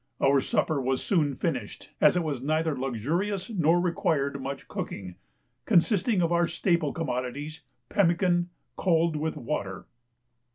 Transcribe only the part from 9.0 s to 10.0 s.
with water."